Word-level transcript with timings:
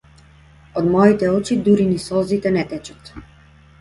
Од 0.81 0.87
моите 0.95 1.29
очи 1.33 1.57
дури 1.67 1.87
ни 1.93 2.01
солзите 2.07 2.53
не 2.57 2.65
течат. 2.73 3.13